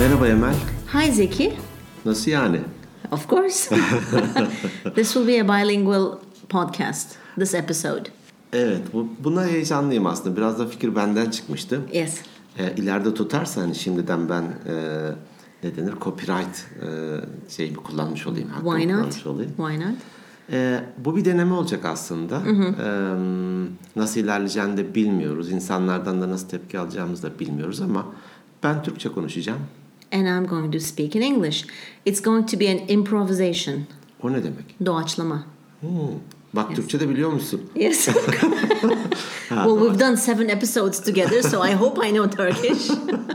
[0.00, 0.54] Merhaba Emel.
[0.94, 1.52] Hi, Zeki.
[2.04, 2.60] Nasıl yani?
[3.10, 3.76] Of course.
[4.94, 6.18] this will be a bilingual
[6.48, 8.02] podcast, this episode.
[8.52, 10.36] Evet, bu, buna heyecanlıyım aslında.
[10.36, 11.80] Biraz da fikir benden çıkmıştı.
[11.92, 12.20] Yes.
[12.58, 14.74] E, ileride tutarsa hani şimdiden ben e,
[15.62, 16.88] ne denir copyright e,
[17.48, 18.48] şeyi kullanmış olayım.
[18.48, 18.94] Why not?
[18.94, 19.52] kullanmış olayım.
[19.56, 19.96] Why not?
[20.52, 22.36] E, bu bir deneme olacak aslında.
[22.36, 22.88] E,
[23.96, 25.50] nasıl ilerleyeceğini de bilmiyoruz.
[25.50, 28.06] İnsanlardan da nasıl tepki alacağımızı da bilmiyoruz ama
[28.62, 29.60] ben Türkçe konuşacağım.
[30.12, 31.64] And I'm going to speak in English.
[32.04, 33.86] It's going to be an improvisation.
[34.22, 34.86] O ne demek?
[34.86, 35.44] Doğaçlama.
[35.80, 35.88] Hmm.
[36.52, 37.60] Bak Türkçe de biliyor musun?
[37.74, 38.06] Yes.
[39.48, 42.90] well, we've done seven episodes together, so I hope I know Turkish.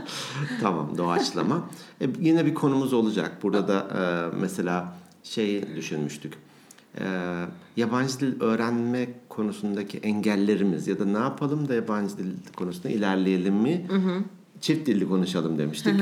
[0.60, 1.70] Tamam doğaçlama.
[2.00, 3.42] E, yine bir konumuz olacak.
[3.42, 6.34] Burada da e, mesela şey düşünmüştük.
[7.00, 7.04] E,
[7.76, 13.86] yabancı dil öğrenme konusundaki engellerimiz ya da ne yapalım da yabancı dil konusunda ilerleyelim mi?
[14.60, 15.94] Çift dilli konuşalım demiştik.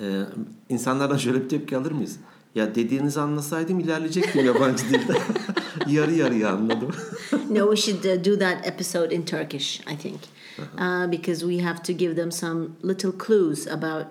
[0.00, 0.22] E,
[0.68, 2.18] insanlardan şöyle bir tepki alır mıyız?
[2.54, 5.18] Ya dediğinizi anlasaydım ilerleyecektim yabancı dilde.
[5.86, 6.90] yarı yarıya anladım.
[7.50, 10.20] no, we should uh, do that episode in Turkish, I think,
[10.58, 14.06] uh, because we have to give them some little clues about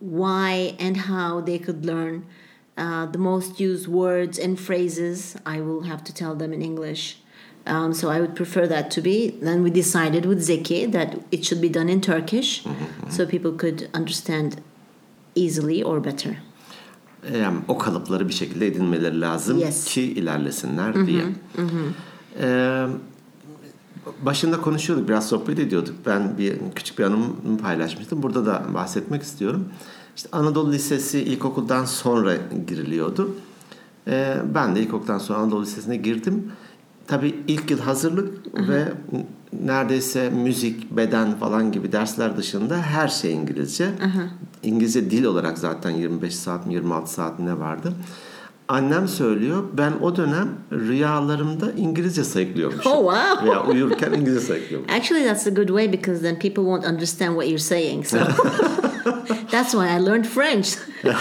[0.00, 2.24] why and how they could learn
[2.76, 5.36] uh, the most used words and phrases.
[5.46, 7.18] I will have to tell them in English.
[7.66, 9.30] Um, so I would prefer that to be.
[9.42, 12.62] Then we decided with Zeki that it should be done in Turkish,
[13.08, 14.60] so people could understand
[15.36, 16.42] easily or better.
[17.32, 19.84] e, o kalıpları bir şekilde edinmeleri lazım Yes.
[19.84, 21.22] ki ilerlesinler diye.
[22.40, 22.86] E,
[24.22, 25.94] başında konuşuyorduk, biraz sohbet ediyorduk.
[26.06, 28.22] Ben bir küçük bir anımı paylaşmıştım.
[28.22, 29.64] Burada da bahsetmek istiyorum.
[30.16, 32.32] İşte Anadolu Lisesi ilkokuldan sonra
[32.66, 33.34] giriliyordu.
[34.08, 36.52] E, ben de ilkokuldan sonra Anadolu Lisesi'ne girdim.
[37.06, 38.92] Tabii ilk yıl hazırlık ve
[39.64, 43.88] neredeyse müzik, beden falan gibi dersler dışında her şey İngilizce.
[44.62, 47.92] İngilizce dil olarak zaten 25 saat mi 26 saat mi ne vardı.
[48.68, 52.92] Annem söylüyor ben o dönem rüyalarımda İngilizce sayıklıyormuşum.
[52.92, 53.46] Oh, wow.
[53.46, 54.96] Veya uyurken İngilizce sayıklıyormuşum.
[54.96, 58.06] Actually, that's a good way because then people won't understand what you're saying.
[58.06, 58.18] So
[59.50, 60.68] that's why I learned French.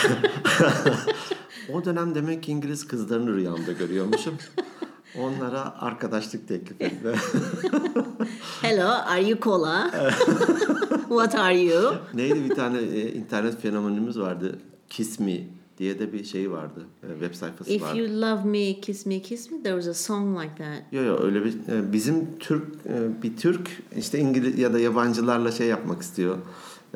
[1.74, 4.34] O dönem demek ki İngiliz kızlarını rüyamda görüyormuşum.
[5.19, 6.96] Onlara arkadaşlık teklif etti.
[8.62, 9.91] Hello, are you cola?
[11.07, 11.94] what are you?
[12.13, 14.59] Neydi bir tane e, internet fenomenimiz vardı.
[14.90, 15.40] Kiss Me
[15.78, 16.85] diye de bir şey vardı.
[17.03, 17.97] E, web sayfası If vardı.
[18.00, 19.63] you love me, kiss me, kiss me.
[19.63, 20.94] There was a song like that.
[20.94, 25.52] Yok yok öyle bir e, bizim Türk e, bir Türk işte İngiliz ya da yabancılarla
[25.52, 26.38] şey yapmak istiyor.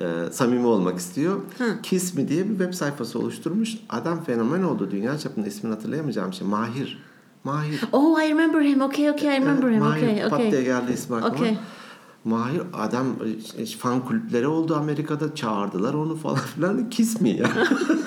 [0.02, 1.42] E, samimi olmak istiyor.
[1.84, 3.78] Kiss Me diye bir web sayfası oluşturmuş.
[3.90, 4.92] Adam fenomen oldu.
[4.92, 6.48] Dünya çapında ismini hatırlayamayacağım şey.
[6.48, 7.04] Mahir.
[7.44, 7.82] Mahir.
[7.92, 8.82] Oh, I remember him.
[8.82, 9.80] Okay, okay, I remember him.
[9.80, 10.64] Mahir Okay, pat diye okay.
[10.64, 11.36] geldi ismi aklıma.
[11.36, 11.58] Okay.
[12.24, 13.08] Mahir adam
[13.58, 17.48] e, fan kulüpleri oldu Amerika'da çağırdılar onu falan filan kiss me ya.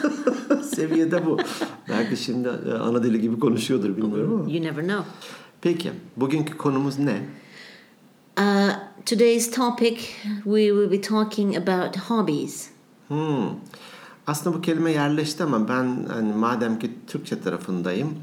[0.75, 1.39] Seviyede bu.
[1.89, 4.51] Belki şimdi e, ana dili gibi konuşuyordur bilmiyorum ama.
[4.53, 5.05] You never know.
[5.62, 7.21] Peki bugünkü konumuz ne?
[8.39, 8.73] Uh,
[9.07, 9.97] today's topic,
[10.45, 12.71] we will be talking about hobbies.
[13.09, 13.49] Hmm.
[14.27, 18.15] Aslında bu kelime yerleşti ama ben hani madem ki Türkçe tarafındayım.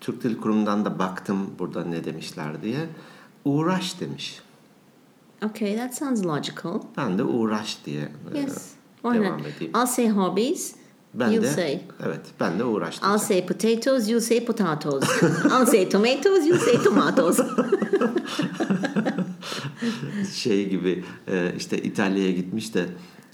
[0.00, 2.88] Türk Dil Kurumu'ndan da baktım burada ne demişler diye.
[3.44, 4.40] Uğraş demiş.
[5.44, 6.80] Okay, that sounds logical.
[6.96, 8.70] Ben de uğraş diye e, Yes.
[9.02, 9.46] Why devam not?
[9.46, 9.72] edeyim.
[9.76, 10.74] I'll say hobbies.
[11.14, 11.80] Ben you'll de say.
[12.06, 15.04] evet ben de uğraş I'll say potatoes, you say potatoes.
[15.44, 17.38] I'll say tomatoes, you say tomatoes.
[20.34, 22.86] şey gibi e, işte İtalya'ya gitmiş de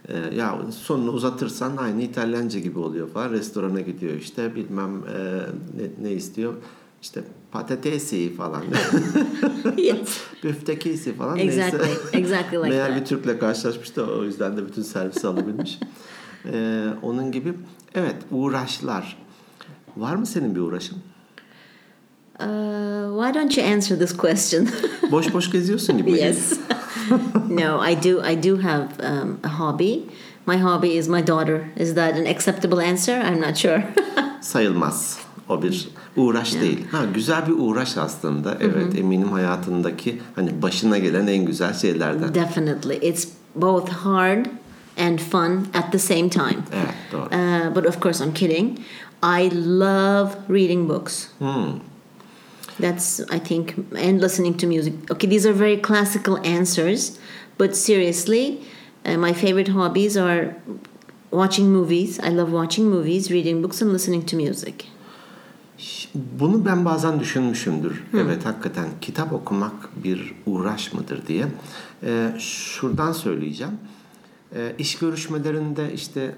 [0.09, 3.31] e, ya sonunu uzatırsan aynı İtalyanca gibi oluyor falan.
[3.31, 5.39] Restorana gidiyor işte bilmem e,
[5.77, 6.55] ne, ne istiyor
[7.03, 8.63] işte patatesi falan.
[9.77, 10.19] yes.
[11.19, 11.79] Falan Exactly.
[11.79, 12.01] neyse.
[12.13, 13.01] Exactly like Meğer that.
[13.01, 15.79] bir Türk'le karşılaşmış da o yüzden de bütün servisi alabilmiş.
[16.53, 17.55] E, onun gibi
[17.95, 19.17] evet uğraşlar.
[19.97, 20.97] Var mı senin bir uğraşın?
[22.41, 22.47] Uh,
[23.21, 24.69] why don't you answer this question?
[25.11, 26.11] Boş boş geziyorsun gibi.
[26.13, 26.53] yes.
[27.49, 28.21] no, I do.
[28.23, 30.09] I do have um, a hobby.
[30.47, 31.71] My hobby is my daughter.
[31.77, 33.13] Is that an acceptable answer?
[33.13, 33.85] I'm not sure.
[34.41, 35.19] sayılmaz.
[35.49, 36.79] O bir uğraş değil.
[36.93, 38.57] Ha güzel bir uğraş aslında.
[38.61, 42.35] Evet eminim hayatındaki hani başına gelen en güzel şeylerden.
[42.35, 44.47] Definitely, it's both hard
[44.99, 46.59] and fun at the same time.
[46.73, 47.23] Evet doğru.
[47.23, 48.79] Uh, but of course, I'm kidding.
[49.23, 49.51] I
[49.81, 51.27] love reading books.
[51.39, 51.92] Hmm.
[52.79, 54.95] That's, I think, and listening to music.
[55.11, 57.19] Okay, these are very classical answers,
[57.59, 58.61] but seriously,
[59.05, 60.55] uh, my favorite hobbies are
[61.31, 62.19] watching movies.
[62.21, 64.87] I love watching movies, reading books, and listening to music.
[66.15, 68.03] Bunu ben bazen düşünmüşümdür.
[68.15, 71.47] Evet hakikaten kitap okumak bir uğraş mıdır diye.
[72.03, 73.73] Ee, şuradan söyleyeceğim.
[74.55, 76.35] E, iş görüşmelerinde işte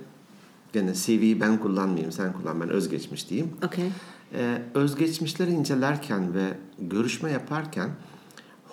[0.73, 3.51] gene CV'yi ben kullanmayayım sen kullan ben özgeçmiş diyeyim.
[3.67, 3.85] Okay.
[4.33, 7.91] Ee, özgeçmişleri incelerken ve görüşme yaparken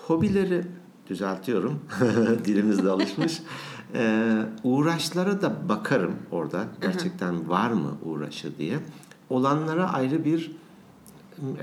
[0.08, 0.66] hobileri
[1.08, 1.80] düzeltiyorum.
[2.46, 3.42] Dilimizde alışmış.
[3.94, 6.68] Ee, uğraşlara da bakarım orada.
[6.82, 8.80] Gerçekten var mı uğraşı diye.
[9.30, 10.52] Olanlara ayrı bir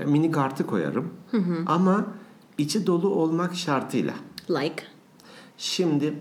[0.05, 1.13] mini kartı koyarım.
[1.65, 2.05] Ama
[2.57, 4.13] içi dolu olmak şartıyla.
[4.49, 4.83] Like.
[5.57, 6.13] Şimdi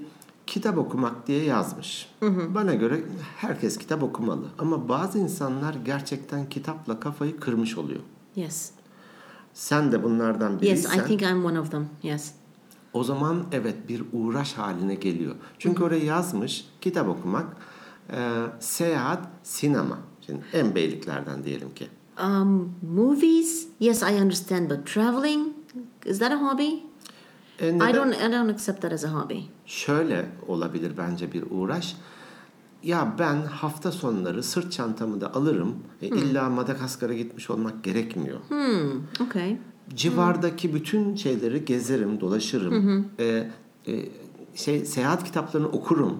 [0.49, 2.11] kitap okumak diye yazmış.
[2.55, 3.01] Bana göre
[3.37, 4.47] herkes kitap okumalı.
[4.59, 8.01] Ama bazı insanlar gerçekten kitapla kafayı kırmış oluyor.
[8.37, 8.71] Yes.
[9.55, 11.89] Sen de bunlardan Yes, biriysen I think I'm one of them.
[12.03, 12.33] Yes.
[12.93, 15.35] o zaman evet bir uğraş haline geliyor.
[15.59, 17.47] Çünkü oraya yazmış kitap okumak,
[18.11, 18.17] e,
[18.61, 19.99] seyahat, sinema.
[20.27, 21.89] Şimdi en beyliklerden diyelim ki.
[22.25, 23.69] Um, movies.
[23.81, 25.49] Yes, I understand, but traveling
[26.07, 26.71] is that a hobby?
[27.61, 28.15] E, I neden- don't.
[28.15, 29.39] I don't accept that as a hobby.
[29.67, 31.97] Şöyle olabilir bence bir uğraş.
[32.83, 35.75] Ya ben hafta sonları sırt çantamı da alırım.
[36.03, 38.39] E, illa Madagaskar'a gitmiş olmak gerekmiyor.
[38.49, 39.27] Hmm.
[39.27, 39.57] Okay.
[39.95, 43.07] Civardaki bütün şeyleri gezerim, dolaşırım.
[43.19, 43.51] E,
[43.87, 43.93] e,
[44.55, 46.17] şey seyahat kitaplarını okurum.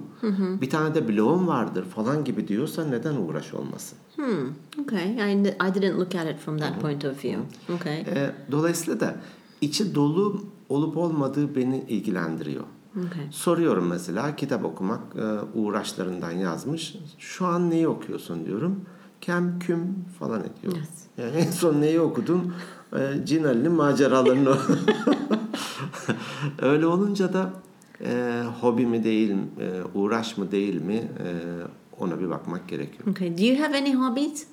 [0.61, 3.99] Bir tane de blogum vardır falan gibi diyorsa neden uğraş olmasın?
[4.17, 4.49] Hmm.
[4.83, 5.33] Okay.
[5.33, 7.43] I, I didn't look at it from that point of view.
[7.75, 7.99] Okay.
[8.01, 9.17] E, dolayısıyla da
[9.61, 12.65] içi dolu olup olmadığı beni ilgilendiriyor.
[12.97, 13.27] Okay.
[13.31, 16.97] Soruyorum mesela kitap okumak e, uğraşlarından yazmış.
[17.19, 18.81] Şu an neyi okuyorsun diyorum.
[19.21, 20.77] Kem küm falan ediyor.
[20.77, 20.89] Yes.
[21.19, 22.55] Yani en son neyi okudun?
[22.93, 24.57] E, Cin Ali'nin maceralarını.
[26.63, 27.51] Öyle olunca da
[28.05, 31.29] e, hobi mi değil, e, uğraş mı değil mi e,
[31.99, 33.09] ona bir bakmak gerekiyor.
[33.11, 33.39] Okay.
[33.39, 34.47] Do you have any hobbies?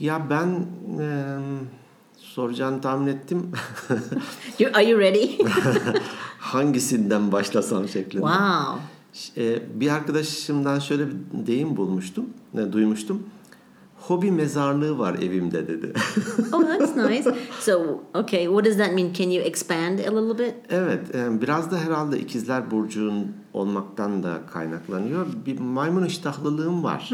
[0.00, 0.66] Ya ben
[1.00, 1.36] e,
[2.34, 3.52] soracağını tahmin ettim.
[4.74, 5.28] Are you ready?
[6.38, 8.24] Hangisinden başlasam şeklinde.
[8.26, 8.80] wow.
[9.36, 11.14] E, bir arkadaşımdan şöyle bir
[11.46, 12.26] deyim bulmuştum,
[12.72, 13.22] duymuştum.
[13.96, 15.92] Hobi mezarlığı var evimde dedi.
[16.52, 17.30] Oh, that's nice.
[17.60, 19.12] So, okay, what does that mean?
[19.12, 20.54] Can you expand a little bit?
[20.70, 25.26] evet, e, biraz da herhalde ikizler burcuğun olmaktan da kaynaklanıyor.
[25.46, 27.10] Bir maymun iştahlılığım var.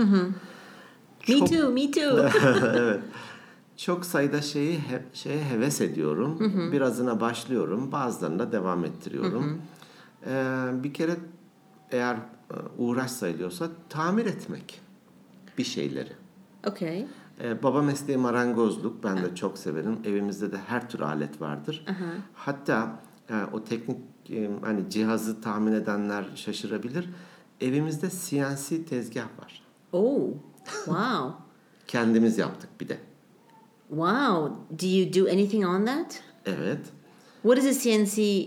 [1.29, 1.71] Me Çok- too.
[1.71, 2.29] Me too.
[2.77, 3.01] evet.
[3.85, 6.39] Çok sayıda şeyi he, şeye heves ediyorum.
[6.73, 9.63] Birazına başlıyorum, bazılarına devam ettiriyorum.
[10.27, 10.35] E,
[10.85, 11.17] bir kere
[11.91, 12.21] eğer e,
[12.79, 14.81] uğraş sayılıyorsa tamir etmek
[15.59, 16.13] bir şeyleri.
[16.67, 17.07] okay.
[17.41, 19.05] Ee, baba mesleği marangozluk.
[19.05, 19.99] Ben de çok severim.
[20.05, 21.85] Evimizde de her tür alet vardır.
[22.35, 23.01] Hatta
[23.31, 23.99] e, o teknik
[24.31, 27.09] e, hani cihazı tahmin edenler şaşırabilir.
[27.61, 29.63] Evimizde CNC tezgah var.
[29.93, 30.21] Oh,
[30.85, 31.35] wow.
[31.87, 33.12] Kendimiz yaptık bir de.
[33.93, 34.49] Wow.
[34.71, 36.23] Do you do anything on that?
[36.47, 36.81] Evet.
[37.43, 38.47] What is a CNC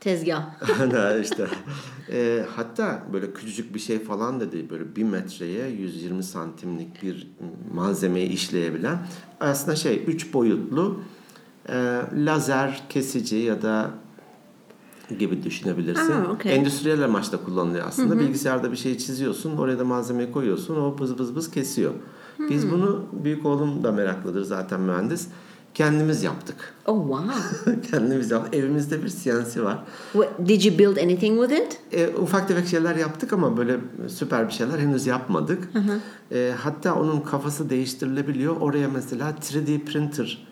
[0.00, 0.42] tezgah?
[1.22, 1.46] İşte
[2.12, 7.30] e, hatta böyle küçücük bir şey falan da değil böyle bir metreye 120 santimlik bir
[7.74, 8.98] malzemeyi işleyebilen
[9.40, 11.00] aslında şey üç boyutlu
[11.68, 13.90] e, lazer kesici ya da
[15.18, 16.12] gibi düşünebilirsin.
[16.12, 16.56] Aa, okey.
[16.56, 18.18] Endüstriyel amaçla kullanılıyor aslında.
[18.18, 21.92] Bilgisayarda bir şey çiziyorsun, oraya da malzemeyi koyuyorsun, o bız bız bız kesiyor.
[22.38, 25.28] Biz bunu büyük oğlum da meraklıdır zaten mühendis.
[25.74, 26.74] Kendimiz yaptık.
[26.86, 27.80] Oh, wow.
[27.90, 28.54] Kendimiz yaptık.
[28.54, 29.78] Evimizde bir CNC var.
[30.12, 31.80] What, did you build anything with it?
[31.92, 33.76] E, ufak tefek şeyler yaptık ama böyle
[34.08, 35.68] süper bir şeyler henüz yapmadık.
[36.32, 38.56] E, hatta onun kafası değiştirilebiliyor.
[38.60, 40.46] Oraya mesela 3D printer,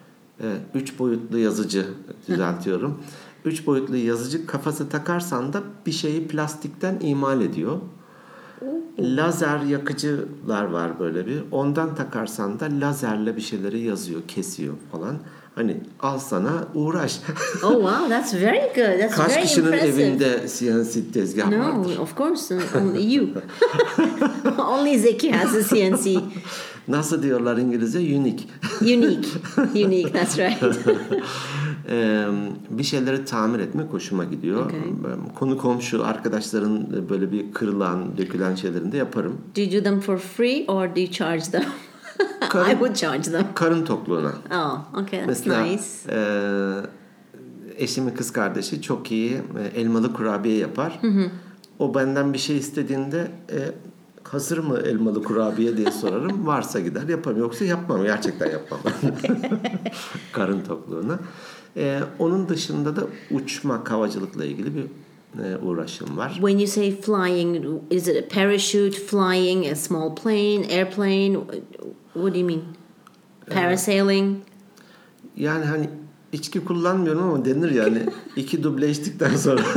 [0.75, 1.87] 3 boyutlu yazıcı
[2.29, 2.99] düzeltiyorum.
[3.45, 7.79] 3 boyutlu yazıcı kafası takarsan da bir şeyi plastikten imal ediyor.
[8.99, 11.43] Lazer yakıcılar var böyle bir.
[11.53, 15.17] Ondan takarsan da lazerle bir şeyleri yazıyor, kesiyor falan.
[15.55, 17.21] Hani al sana uğraş.
[17.65, 18.09] Oh, wow.
[18.09, 19.01] That's very good.
[19.01, 20.03] That's Kaç very kişinin impressive.
[20.05, 21.99] evinde CNC tezgah No, vardır?
[21.99, 23.29] of course, uh, only you.
[24.59, 26.21] only Zeki has a CNC.
[26.89, 27.99] Nasıl diyorlar İngilizce?
[27.99, 28.45] Unique.
[28.81, 29.29] Unique.
[29.87, 30.63] Unique, that's right.
[31.89, 32.25] Ee,
[32.71, 34.67] bir şeyleri tamir etmek hoşuma gidiyor.
[34.67, 34.81] Okay.
[35.35, 39.39] Konu komşu arkadaşların böyle bir kırılan, dökülen şeylerini de yaparım.
[39.57, 41.63] Do you do them for free or do you charge them?
[42.43, 43.47] I Karın- would charge them.
[43.55, 44.33] Karın tokluğuna.
[44.55, 45.83] Oh, okay, that's Mesela nice.
[46.11, 46.19] e,
[47.85, 51.01] eşimin kız kardeşi çok iyi e, elmalı kurabiye yapar.
[51.79, 53.59] O benden bir şey istediğinde e,
[54.25, 56.47] hazır mı elmalı kurabiye diye sorarım.
[56.47, 57.39] Varsa gider yaparım.
[57.39, 58.03] Yoksa yapmam.
[58.05, 58.81] Gerçekten yapmam.
[60.33, 61.19] Karın tokluğuna.
[61.77, 64.85] E, onun dışında da uçma, havacılıkla ilgili bir
[65.45, 66.33] e, uğraşım var.
[66.33, 71.39] When you say flying, is it a parachute, flying, a small plane, airplane?
[72.15, 72.63] What do you mean?
[73.51, 74.37] Parasailing?
[75.37, 75.91] Yani hani
[76.33, 77.99] içki kullanmıyorum ama denir yani.
[78.37, 79.63] iki duble içtikten sonra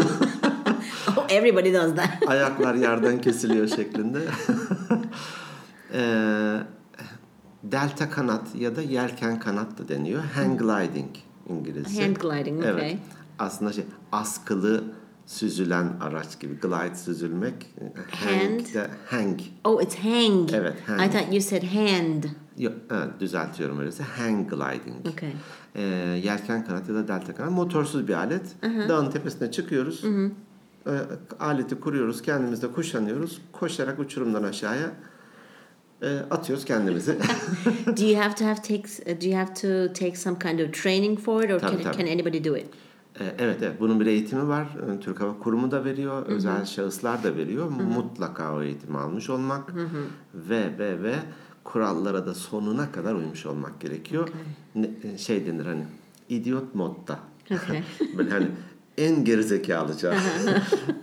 [1.17, 2.09] Oh, Everybody does that.
[2.27, 4.19] Ayaklar yerden kesiliyor şeklinde.
[5.93, 6.57] Ee,
[7.63, 10.23] delta kanat ya da yelken kanat da deniyor.
[10.35, 11.09] Hang gliding
[11.49, 12.03] İngilizce.
[12.03, 12.71] Hand gliding, okay.
[12.71, 12.97] Evet.
[13.39, 14.83] Aslında şey askılı
[15.25, 16.53] süzülen araç gibi.
[16.59, 17.73] Glide süzülmek.
[18.11, 18.73] Hang Hand.
[18.73, 19.39] de hang.
[19.63, 20.53] Oh, it's hang.
[20.53, 21.01] Evet, hang.
[21.01, 22.23] I thought you said hand.
[22.57, 24.03] Yok, evet, düzeltiyorum öyleyse.
[24.03, 25.07] Hang gliding.
[25.13, 25.33] Okay.
[25.75, 25.81] Ee,
[26.23, 28.55] yelken kanat ya da delta kanat motorsuz bir alet.
[28.89, 30.03] Dağın tepesine çıkıyoruz.
[30.87, 30.91] Ee,
[31.39, 32.21] aleti kuruyoruz.
[32.21, 33.41] Kendimiz de kuşanıyoruz.
[33.51, 34.91] Koşarak uçurumdan aşağıya e,
[36.09, 37.11] atıyoruz kendimizi.
[37.97, 38.99] do you have to have takes?
[38.99, 41.83] Uh, do you have to take some kind of training for it, or Tabii, can,
[41.83, 41.97] tabii.
[41.97, 42.65] can anybody do it?
[43.19, 44.67] Ee, evet evet bunun bir eğitimi var.
[44.95, 46.25] Ee, Türk Hava Kurumu da veriyor.
[46.25, 47.69] Özel şahıslar da veriyor.
[47.69, 49.75] Mutlaka o eğitimi almış olmak
[50.33, 51.15] ve ve ve
[51.63, 54.29] kurallara da sonuna kadar uymuş olmak gerekiyor.
[54.75, 55.83] Ne- e, şey denir hani
[56.29, 57.19] idiot modda.
[57.51, 57.83] Okay.
[58.17, 58.47] Böyle hani
[58.97, 60.13] en gerizekalıca.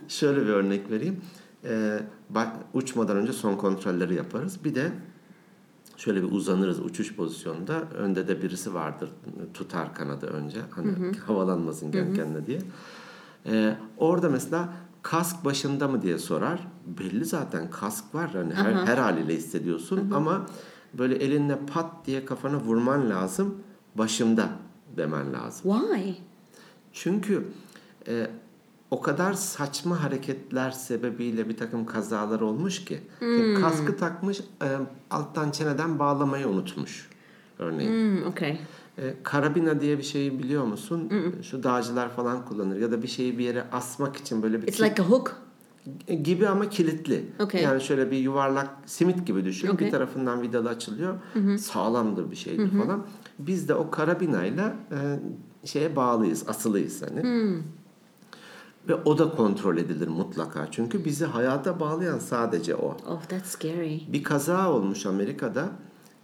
[0.09, 1.17] Şöyle bir örnek vereyim.
[1.65, 2.01] Ee,
[2.75, 4.65] uçmadan önce son kontrolleri yaparız.
[4.65, 4.93] Bir de
[5.97, 7.83] şöyle bir uzanırız uçuş pozisyonunda.
[7.99, 9.11] Önde de birisi vardır.
[9.55, 10.59] Tutar kanadı önce.
[10.71, 12.59] Hani havalanmasın kendi kendine diye.
[13.47, 14.69] Ee, orada mesela
[15.03, 16.69] kask başında mı diye sorar.
[16.87, 18.31] Belli zaten kask var.
[18.31, 20.47] Hani her, her haliyle hissediyorsun ama
[20.99, 23.55] böyle elinle pat diye kafana vurman lazım.
[23.95, 24.49] Başımda
[24.97, 25.73] demen lazım.
[25.73, 26.15] Why?
[26.93, 27.45] Çünkü
[28.09, 28.31] e,
[28.93, 33.01] o kadar saçma hareketler sebebiyle bir takım kazalar olmuş ki.
[33.21, 34.69] E, Kaskı takmış, e,
[35.11, 37.11] alttan çeneden bağlamayı unutmuş.
[37.59, 37.91] Örneğin.
[37.91, 38.59] Hmm, okay.
[38.99, 41.13] E, karabina diye bir şeyi biliyor musun?
[41.43, 42.77] Şu dağcılar falan kullanır.
[42.77, 45.37] Ya da bir şeyi bir yere asmak için böyle bir It's like a hook.
[46.23, 47.25] gibi ama kilitli.
[47.41, 47.63] Okay.
[47.63, 49.69] Yani şöyle bir yuvarlak simit gibi düşün.
[49.69, 49.87] Okay.
[49.87, 51.15] Bir tarafından vidalı açılıyor.
[51.59, 53.07] Sağlamdır bir şeydir falan.
[53.39, 55.19] Biz de o karabinayla e,
[55.67, 57.23] şeye bağlıyız, asılıyız hani.
[58.89, 60.69] Ve o da kontrol edilir mutlaka.
[60.71, 62.97] Çünkü bizi hayata bağlayan sadece o.
[63.09, 64.01] Oh, that's scary.
[64.13, 65.69] Bir kaza olmuş Amerika'da.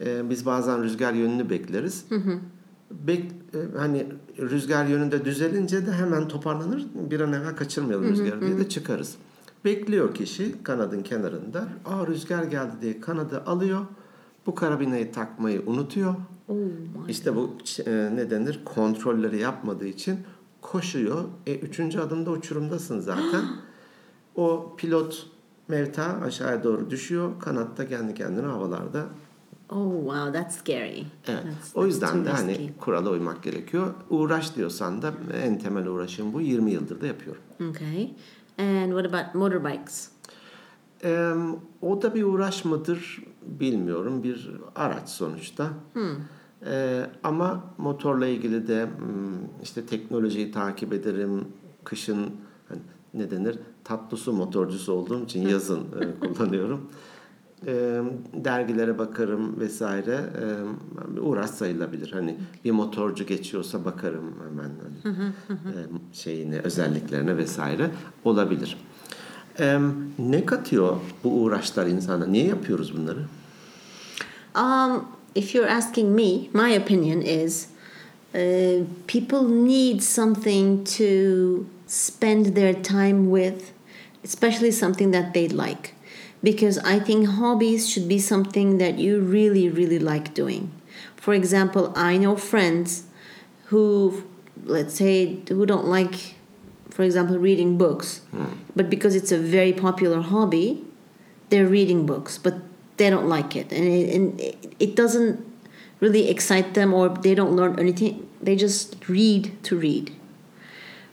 [0.01, 2.05] Ee, biz bazen rüzgar yönünü bekleriz.
[2.91, 4.07] Bek, e, hani
[4.39, 6.87] rüzgar yönünde düzelince de hemen toparlanır.
[7.11, 9.15] Bir an evvel kaçırmayalım rüzgarı diye de çıkarız.
[9.65, 11.67] Bekliyor kişi kanadın kenarında.
[11.85, 13.79] Aa rüzgar geldi diye kanadı alıyor.
[14.45, 16.15] Bu karabinayı takmayı unutuyor.
[16.47, 17.11] Oh my.
[17.11, 18.59] İşte bu e, ne denir?
[18.65, 20.19] Kontrolleri yapmadığı için
[20.71, 21.25] koşuyor.
[21.47, 23.45] E, üçüncü adımda uçurumdasın zaten.
[24.35, 25.27] o pilot
[25.67, 27.39] mevta aşağıya doğru düşüyor.
[27.39, 29.05] Kanatta kendi kendine havalarda.
[29.69, 31.03] Oh wow, that's scary.
[31.27, 31.43] Evet.
[31.43, 32.71] That's, o yüzden de hani risky.
[32.79, 33.93] kurala uymak gerekiyor.
[34.09, 36.41] Uğraş diyorsan da en temel uğraşım bu.
[36.41, 37.41] 20 yıldır da yapıyorum.
[37.69, 38.11] Okay.
[38.57, 40.09] And what about motorbikes?
[41.03, 41.33] Ee,
[41.81, 44.23] o da bir uğraş mıdır bilmiyorum.
[44.23, 45.69] Bir araç sonuçta.
[46.65, 51.45] Ee, ama motorla ilgili de hmm, işte teknolojiyi takip ederim.
[51.83, 52.31] Kışın
[52.69, 52.81] hani
[53.13, 53.59] ne denir?
[53.83, 56.89] Tatlı su motorcusu olduğum için yazın e, kullanıyorum.
[57.67, 58.01] Ee,
[58.33, 60.19] dergilere bakarım vesaire.
[61.07, 62.11] Bir uğraş sayılabilir.
[62.11, 65.79] Hani bir motorcu geçiyorsa bakarım hemen hani, e,
[66.13, 67.91] şeyine, özelliklerine vesaire
[68.25, 68.77] olabilir.
[69.59, 69.79] Ee,
[70.19, 72.25] ne katıyor bu uğraşlar insana?
[72.25, 73.19] Niye yapıyoruz bunları?
[74.55, 75.05] Um,
[75.39, 77.69] if you're asking me, my opinion is
[78.35, 83.71] uh, people need something to spend their time with,
[84.21, 85.95] especially something that they like.
[86.43, 90.73] Because I think hobbies should be something that you really, really like doing.
[91.15, 93.03] For example, I know friends
[93.67, 94.23] who,
[94.65, 96.35] let's say, who don't like,
[96.89, 98.21] for example, reading books,
[98.75, 100.83] but because it's a very popular hobby,
[101.49, 102.55] they're reading books, but
[102.99, 104.39] they don't like it, and it, and
[104.79, 105.45] it- doesn't
[105.99, 108.27] really excite them, or they don't learn anything.
[108.41, 110.11] They just read to read.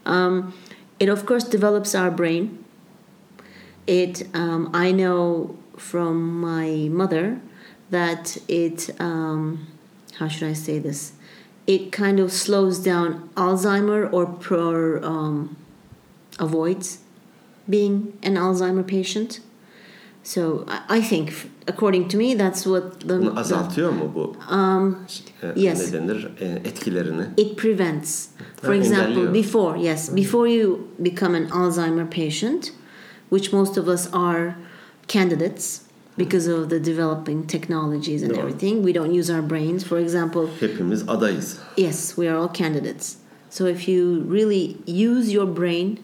[0.04, 0.54] Um,
[1.00, 2.64] it of course develops our brain.
[3.86, 7.40] It um, I know from my mother
[7.90, 9.66] that it um,
[10.18, 11.12] how should I say this?
[11.66, 15.56] It kind of slows down Alzheimer or pro, um,
[16.38, 16.98] avoids
[17.68, 19.40] being an Alzheimer patient.
[20.26, 21.32] So I, think,
[21.68, 24.36] according to me, that's what the, Bunu azaltıyor mu bu?
[25.42, 25.92] e, yes.
[25.92, 26.28] Ne denir?
[26.64, 27.22] Etkilerini.
[27.36, 28.28] it prevents.
[28.62, 29.32] For Uh, example, engelliyor.
[29.34, 32.72] before yes, before you become an Alzheimer patient,
[33.30, 34.54] which most of us are
[35.08, 35.80] candidates
[36.18, 38.38] because of the developing technologies and Doğru.
[38.38, 38.82] everything.
[38.82, 39.84] We don't use our brains.
[39.84, 41.58] For example, Hepimiz adayız.
[41.76, 43.16] yes, we are all candidates.
[43.50, 45.98] So if you really use your brain,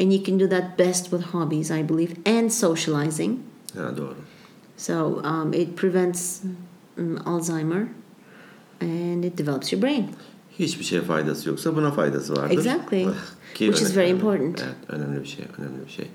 [0.00, 3.38] and you can do that best with hobbies, I believe, and socializing.
[3.76, 4.14] Doğru.
[4.76, 6.40] So um, it prevents
[6.98, 7.88] um, Alzheimer,
[8.80, 10.08] and it develops your brain.
[10.58, 12.58] Hiçbir şeye faydası yoksa buna faydası vardır.
[12.58, 13.04] Exactly.
[13.54, 14.62] Ki Which is very important.
[14.64, 16.10] Evet, önemli bir şey, önemli bir şey.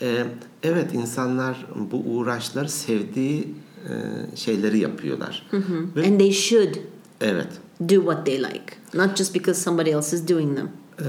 [0.00, 0.26] Ee,
[0.62, 3.54] evet, insanlar bu uğraşları sevdiği
[3.88, 5.46] e, şeyleri yapıyorlar.
[5.96, 6.74] Ve And they should
[7.20, 7.48] evet,
[7.80, 10.68] do what they like, not just because somebody else is doing them.
[10.98, 11.04] e,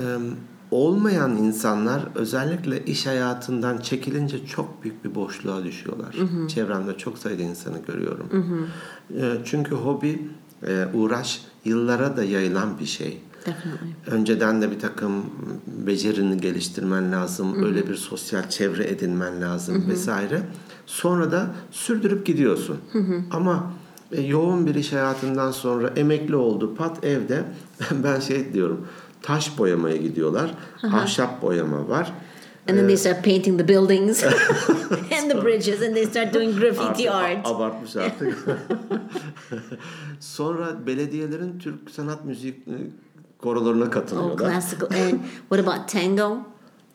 [0.71, 6.15] olmayan insanlar özellikle iş hayatından çekilince çok büyük bir boşluğa düşüyorlar.
[6.47, 8.29] Çevremde çok sayıda insanı görüyorum.
[9.15, 10.29] E, çünkü hobi,
[10.67, 13.21] e, uğraş yıllara da yayılan bir şey.
[13.45, 13.91] Definitely.
[14.07, 15.25] Önceden de bir takım
[15.67, 20.41] becerini geliştirmen lazım, öyle bir sosyal çevre edinmen lazım vesaire.
[20.85, 22.77] Sonra da sürdürüp gidiyorsun.
[23.31, 23.71] Ama
[24.11, 27.43] e, yoğun bir iş hayatından sonra emekli oldu, pat evde
[28.03, 28.87] ben şey diyorum,
[29.27, 30.51] taş boyamaya gidiyorlar,
[30.93, 32.13] ahşap boyama var.
[32.69, 34.23] And then they start painting the buildings
[35.19, 37.47] and the bridges, and they start doing graffiti Artık art.
[37.47, 38.37] Abartmış artık.
[40.19, 42.71] Sonra belediyelerin Türk sanat müzik e,
[43.37, 44.51] korolarına Oh, katılıyorlar.
[44.51, 44.87] classical.
[44.87, 45.19] And
[45.49, 46.37] what about tango?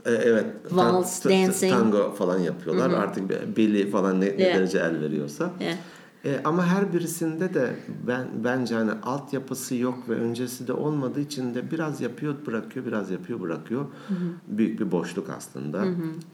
[0.07, 0.47] E, Evet.
[0.71, 1.73] Vals, dancing.
[1.73, 2.91] Tango falan yapıyorlar.
[2.91, 5.51] Artık be- belli falan ne, ne derece el veriyorsa.
[5.61, 5.75] Yeah.
[6.25, 7.77] E, ama her birisinde de
[8.07, 13.11] ben bence hani altyapısı yok ve öncesi de olmadığı için de biraz yapıyor bırakıyor, biraz
[13.11, 13.85] yapıyor bırakıyor.
[14.49, 15.85] Büyük bir boşluk aslında.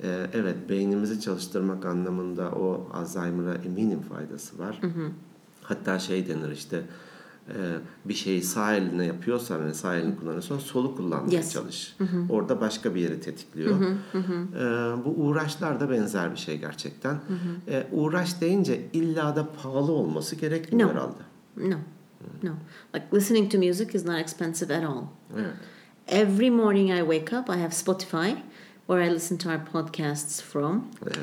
[0.03, 4.81] E, evet beynimizi çalıştırmak anlamında o Alzheimer'a eminim faydası var.
[5.63, 6.83] Hatta şey denir işte
[8.05, 11.53] bir şeyi sağ eline yapıyorsan hani sağ elini kullanırsan solu kullanmaya Yes.
[11.53, 11.97] çalış.
[12.31, 13.77] Orada başka bir yeri tetikliyor.
[13.81, 17.21] E, bu uğraşlar da benzer bir şey gerçekten.
[17.69, 20.95] E, uğraş deyince illa da pahalı olması gerekmiyor No.
[20.95, 21.23] herhalde.
[21.57, 21.77] No,
[22.43, 22.51] no.
[22.95, 25.03] Like listening to music is not expensive at all.
[25.37, 25.53] Evet.
[26.09, 28.35] Every morning I wake up, I have Spotify
[28.87, 30.85] where I listen to our podcasts from.
[31.07, 31.19] Evet.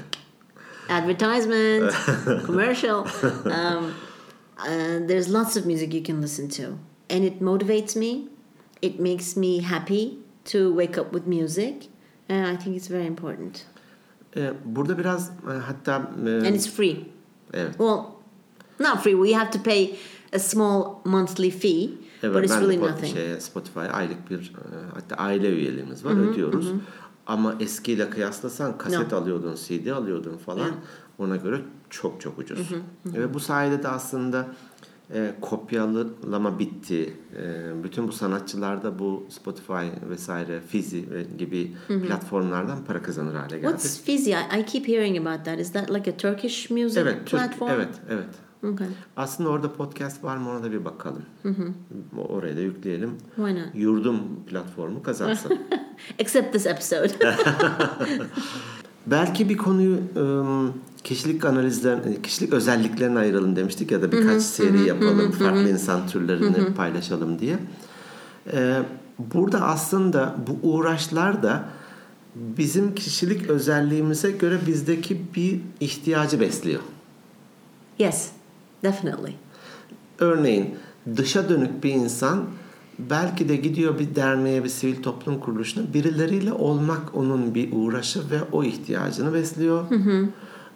[0.90, 1.94] Advertisement,
[2.46, 3.06] commercial.
[3.46, 3.86] Um,
[4.58, 6.78] uh, there's lots of music you can listen to.
[7.10, 8.28] And it motivates me.
[8.82, 10.18] It makes me happy
[10.52, 11.88] to wake up with music.
[12.30, 13.66] And I think it's very important.
[14.36, 17.06] E, burada biraz e, hatta e, And it's free.
[17.54, 17.76] evet.
[17.80, 18.06] Well,
[18.80, 19.16] not free.
[19.16, 19.96] We have to pay
[20.34, 23.14] a small monthly fee, Evet, but it's ben really nothing.
[23.16, 26.72] şeye, Spotify aylık bir e, hatta aile üyeliğimiz var ödüyoruz.
[27.28, 30.72] Ama eskiyle kıyaslasan kaset alıyordun, CD alıyordun falan.
[31.18, 32.72] Ona göre çok çok ucuz.
[33.06, 34.48] Ve bu sayede de aslında
[35.14, 37.14] e, kopyalama bitti.
[37.42, 41.06] E, bütün bu sanatçılar da bu Spotify vesaire, Fizi
[41.38, 41.76] gibi
[42.08, 43.72] platformlardan para kazanır hale geldi.
[43.72, 44.30] What's Fizi?
[44.32, 45.60] I, I keep hearing about that.
[45.60, 47.72] Is that like a Turkish music evet, Türk- platform?
[47.72, 48.26] evet, evet.
[48.64, 48.88] Okay.
[49.18, 51.26] Aslında orada podcast var mı ona da bir bakalım.
[52.30, 53.18] Oraya da yükleyelim.
[53.36, 53.76] Why not?
[53.76, 55.60] Yurdum platformu kazansın.
[56.20, 57.12] Except this episode.
[59.08, 59.98] Belki bir konuyu
[61.04, 67.40] kişilik analizler, kişilik özelliklerine ayıralım demiştik ya da birkaç seri yapalım, farklı insan türlerini paylaşalım
[67.40, 67.58] diye.
[68.54, 68.82] Ee,
[69.20, 71.66] burada aslında bu uğraşlar da
[72.36, 76.82] bizim kişilik özelliğimize göre bizdeki bir ihtiyacı besliyor.
[78.00, 78.32] yes,
[78.86, 79.34] definitely.
[80.20, 80.76] Örneğin
[81.18, 82.46] dışa dönük bir insan
[83.00, 88.40] belki de gidiyor bir derneğe, bir sivil toplum kuruluşuna birileriyle olmak onun bir uğraşı ve
[88.52, 89.84] o ihtiyacını besliyor.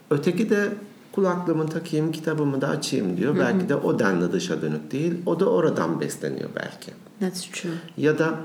[0.10, 0.70] Öteki de
[1.12, 3.38] kulaklığımı takayım, kitabımı da açayım diyor.
[3.40, 5.14] Belki de o denli dışa dönük değil.
[5.26, 6.92] O da oradan besleniyor belki.
[7.20, 7.72] That's true.
[7.98, 8.36] Ya da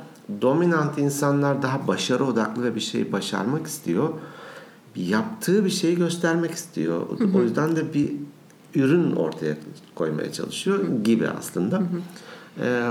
[0.42, 4.08] dominant insanlar daha başarı odaklı ve bir şeyi başarmak istiyor.
[4.96, 7.02] Yaptığı bir şeyi göstermek istiyor.
[7.34, 8.12] O yüzden de bir
[8.74, 9.56] ürün ortaya
[9.94, 11.82] koymaya çalışıyor gibi aslında.
[12.60, 12.90] Ee,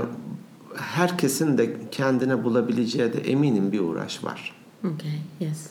[0.76, 4.54] herkesin de kendine bulabileceği de eminim bir uğraş var.
[4.80, 5.70] Okay, yes.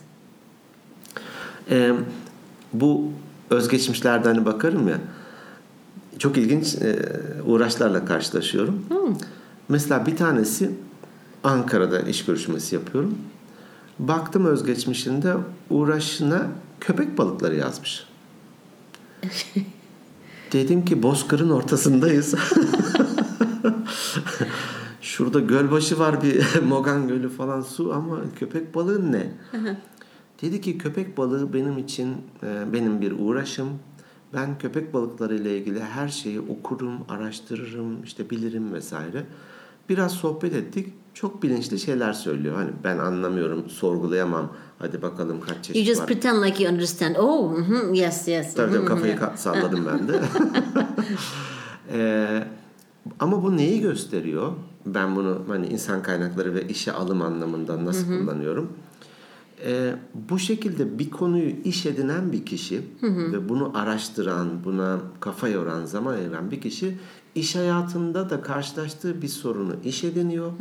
[1.69, 1.93] Ee,
[2.73, 3.12] bu
[3.49, 4.97] özgeçmişlerden hani bakarım ya
[6.19, 6.99] çok ilginç e,
[7.45, 8.86] uğraşlarla karşılaşıyorum.
[9.69, 10.71] Mesela bir tanesi
[11.43, 13.17] Ankara'da iş görüşmesi yapıyorum.
[13.99, 15.34] Baktım özgeçmişinde
[15.69, 16.47] uğraşına
[16.80, 18.08] köpek balıkları yazmış.
[20.53, 22.35] Dedim ki Bozkır'ın ortasındayız.
[25.01, 29.31] Şurada gölbaşı var bir Mogan Gölü falan su ama köpek balığı ne?
[30.41, 33.69] Dedi ki köpek balığı benim için e, benim bir uğraşım.
[34.33, 39.25] Ben köpek balıkları ile ilgili her şeyi okurum, araştırırım, işte bilirim vesaire.
[39.89, 40.93] Biraz sohbet ettik.
[41.13, 42.56] Çok bilinçli şeyler söylüyor.
[42.56, 44.52] Hani ben anlamıyorum, sorgulayamam.
[44.80, 46.08] Hadi bakalım kaç çeşit You just var.
[46.08, 47.15] pretend like you understand.
[47.15, 48.54] Oh, mhm, yes, yes.
[48.54, 50.19] Tabii tabii mhm, kafayı ka- salladım ben de.
[51.93, 52.43] Ee,
[53.19, 54.52] ama bu neyi gösteriyor?
[54.86, 58.69] Ben bunu hani insan kaynakları ve işe alım anlamında nasıl kullanıyorum?
[59.65, 65.85] Ee, bu şekilde bir konuyu iş edinen bir kişi ve bunu araştıran, buna kafa yoran,
[65.85, 66.97] zaman ayıran bir kişi
[67.35, 70.51] iş hayatında da karşılaştığı bir sorunu iş ediniyor.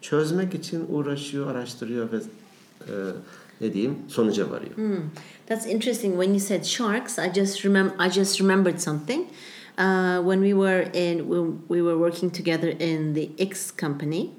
[0.00, 2.16] Çözmek için uğraşıyor, araştırıyor ve
[2.80, 2.92] e,
[3.60, 4.98] ne diyeyim sonuca varıyor.
[5.46, 6.14] That's interesting.
[6.14, 8.06] When you said sharks, I just remember.
[8.06, 9.26] I just remembered something.
[9.78, 14.30] Uh, when we were in, when we were working together in the X company.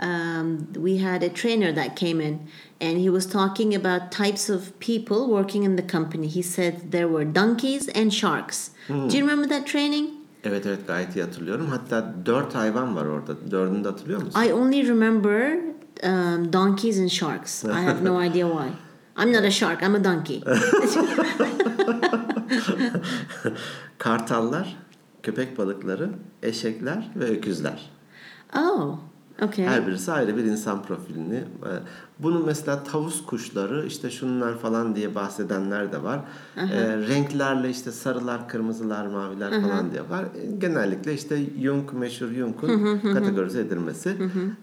[0.00, 2.38] Um, we had a trainer that came in,
[2.80, 6.26] and he was talking about types of people working in the company.
[6.26, 8.70] He said there were donkeys and sharks.
[8.88, 10.06] Do you remember that training?
[10.44, 11.66] Evet evet gayet iyi hatırlıyorum.
[11.66, 13.50] Hatta dört hayvan var orada.
[13.50, 14.42] Dördünü de hatırlıyor musun?
[14.42, 15.58] I only remember
[16.02, 17.64] um, donkeys and sharks.
[17.64, 18.68] I have no idea why.
[19.16, 19.82] I'm not a shark.
[19.82, 20.42] I'm a donkey.
[23.98, 24.76] Kartallar,
[25.22, 26.10] köpek balıkları,
[26.42, 27.90] eşekler ve öküzler.
[28.56, 28.98] oh,
[29.42, 29.64] okay.
[29.64, 31.36] Her birisi ayrı bir insan profilini.
[31.36, 31.70] e,
[32.18, 36.20] Bunu mesela tavus kuşları işte şunlar falan diye bahsedenler de var.
[36.56, 40.24] E, renklerle işte sarılar, kırmızılar, maviler falan diye var.
[40.24, 44.16] E, Genellikle işte Jung meşhur Jung'un kategorize edilmesi.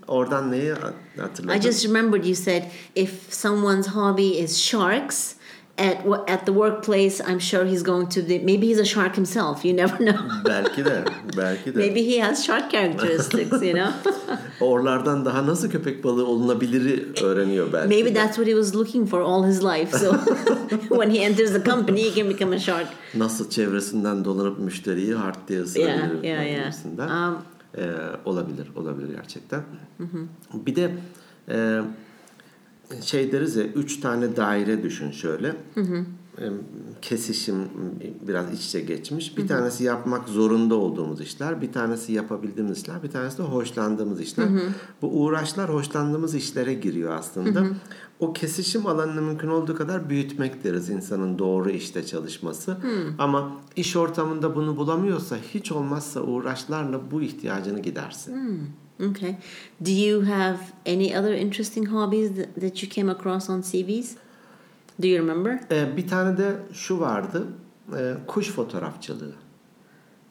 [0.08, 0.74] Oradan neyi
[1.20, 1.58] hatırladın?
[1.60, 2.64] I just remembered you said
[2.96, 5.39] if someone's hobby is sharks
[5.80, 9.66] at at the workplace, I'm sure he's going to be maybe he's a shark himself.
[9.66, 10.18] You never know.
[10.46, 11.04] belki de,
[11.38, 11.78] belki de.
[11.80, 13.62] maybe he has shark characteristics.
[13.62, 13.92] You know.
[14.62, 17.88] Oralardan daha nasıl köpek balığı olunabiliri öğreniyor belki.
[17.90, 18.14] maybe de.
[18.14, 19.98] that's what he was looking for all his life.
[19.98, 20.14] So
[20.90, 22.88] when he enters the company, he can become a shark.
[23.16, 26.24] Nasıl çevresinden dolanıp müşteriyi hard diye ısırabilir.
[26.24, 27.30] Yeah, yeah, yeah.
[27.30, 27.38] Um,
[27.78, 27.82] Ee,
[28.26, 29.62] olabilir, olabilir gerçekten.
[30.54, 30.92] Bir de
[31.50, 31.80] e,
[33.02, 35.56] şey deriz ya, üç tane daire düşün şöyle.
[36.38, 36.44] E,
[37.02, 37.56] Kesişim
[38.28, 39.38] biraz iç içe geçmiş.
[39.38, 44.48] Bir tanesi yapmak zorunda olduğumuz işler, bir tanesi yapabildiğimiz işler, bir tanesi de hoşlandığımız işler.
[45.02, 47.64] Bu uğraşlar hoşlandığımız işlere giriyor aslında.
[48.20, 52.78] O kesişim alanını mümkün olduğu kadar büyütmek deriz insanın doğru işte çalışması.
[53.20, 58.34] Ama iş ortamında bunu bulamıyorsa hiç olmazsa uğraşlarla bu ihtiyacını gidersin.
[59.02, 59.36] Okay.
[59.86, 64.16] Do you have any other interesting hobbies that, that you came across on CVs?
[65.02, 65.60] Do you remember?
[65.72, 67.48] Ee, bir tane de şu vardı.
[67.98, 69.34] e, kuş fotoğrafçılığı.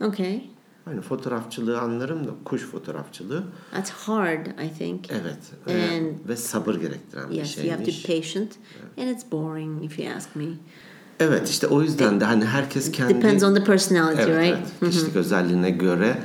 [0.04, 0.42] Okay.
[0.84, 3.44] Hani fotoğrafçılığı anlarım da kuş fotoğrafçılığı.
[3.74, 5.10] That's hard, I think.
[5.10, 5.38] Evet.
[5.66, 8.08] And- ve sabır gerektiren bir Yes, you have to şeymiş.
[8.08, 8.52] be patient,
[8.98, 10.44] and it's boring if you ask me.
[11.20, 14.68] Evet işte o yüzden de hani herkes kendi Depends on the personality, Evet, right?
[14.82, 14.92] evet.
[14.92, 16.18] Kişilik özelliğine göre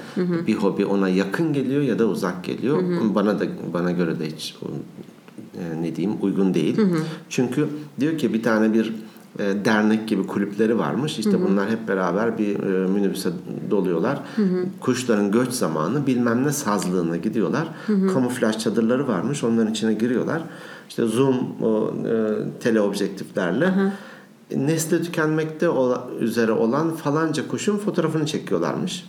[0.47, 2.83] bir hobi ona yakın geliyor ya da uzak geliyor.
[3.15, 4.55] Bana da bana göre de hiç
[5.57, 6.81] e, ne diyeyim uygun değil.
[7.29, 7.67] Çünkü
[7.99, 8.93] diyor ki bir tane bir
[9.39, 11.19] e, dernek gibi kulüpleri varmış.
[11.19, 13.29] İşte bunlar hep beraber bir e, minibüse
[13.71, 14.19] doluyorlar.
[14.79, 17.67] Kuşların göç zamanı bilmem ne sazlığına gidiyorlar.
[18.13, 19.43] Kamuflaj çadırları varmış.
[19.43, 20.41] Onların içine giriyorlar.
[20.89, 22.13] İşte zoom o, e,
[22.59, 23.73] teleobjektiflerle
[24.57, 29.05] nesli tükenmekte ola- üzere olan falanca kuşun fotoğrafını çekiyorlarmış.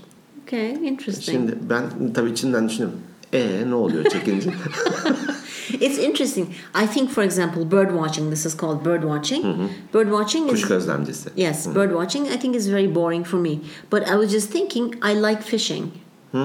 [0.46, 1.24] Okay, interesting.
[1.24, 2.98] Şimdi ben tabii içinden düşünüyorum.
[3.32, 4.50] E ne oluyor çekince?
[5.80, 6.48] It's interesting.
[6.84, 8.30] I think, for example, bird watching.
[8.34, 9.44] This is called bird watching.
[9.94, 11.30] Bird watching Kuş is gözlemcisi.
[11.36, 12.26] yes, bird watching.
[12.26, 13.58] I think is very boring for me.
[13.92, 15.84] But I was just thinking, I like fishing.
[16.34, 16.38] I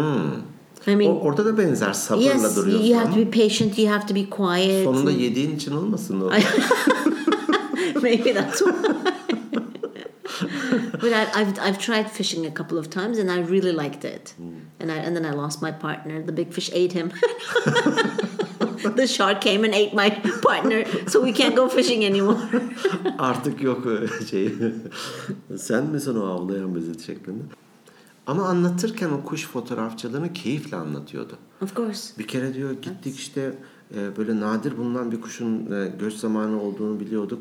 [0.93, 3.79] O, mean, orada da benzer sabırla yes, duruyorsun you have to be patient.
[3.79, 4.83] You have to be quiet.
[4.85, 6.29] sonunda yediğin için olmasın o.
[8.01, 8.71] Maybe that's why.
[11.01, 14.33] but I, I've I've tried fishing a couple of times and I really liked it.
[14.79, 16.21] And I and then I lost my partner.
[16.21, 17.11] The big fish ate him.
[18.95, 20.09] the shark came and ate my
[20.41, 22.41] partner, so we can't go fishing anymore.
[23.19, 23.87] Artık yok
[24.29, 24.53] şey.
[25.57, 27.43] Sen misin o avlayan bizi şeklinde.
[28.27, 31.37] Ama anlatırken o kuş fotoğrafçılığını keyifle anlatıyordu.
[31.61, 32.19] of course.
[32.19, 33.53] Bir kere diyor gittik işte
[33.95, 37.39] e, böyle nadir bulunan bir kuşun e, göç zamanı olduğunu biliyorduk.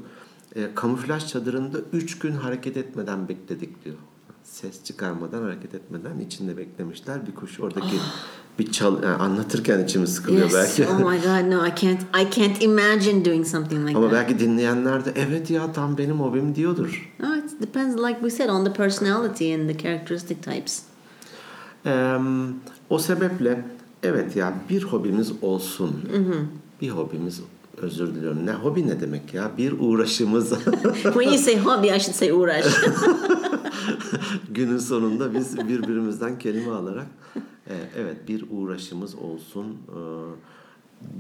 [0.59, 3.97] E, kamuflaj çadırında üç gün hareket etmeden bekledik diyor.
[4.45, 7.27] Ses çıkarmadan hareket etmeden içinde beklemişler.
[7.27, 7.97] Bir kuş oradaki
[8.59, 10.55] bir çal yani anlatırken içimiz sıkılıyor Yes.
[10.55, 10.87] belki.
[10.93, 12.01] Oh my God, no, I can't.
[12.03, 14.15] I can't imagine doing something like Ama that.
[14.19, 17.13] belki dinleyenler de evet ya tam benim hobim diyordur.
[17.21, 20.83] No, it depends, like we said, on the personality and the characteristic types.
[21.87, 22.19] Eee,
[22.91, 23.65] o sebeple
[24.03, 25.93] evet ya bir hobimiz olsun.
[26.81, 27.41] Bir hobimiz
[27.83, 28.47] özür diliyorum.
[28.47, 29.51] Ne hobi ne demek ya?
[29.59, 30.51] Bir uğraşımız.
[31.03, 32.65] When you say hobby, I should say uğraş.
[34.51, 37.07] Günün sonunda biz birbirimizden kelime alarak
[37.67, 39.67] e, evet bir uğraşımız olsun.
[39.67, 39.99] E,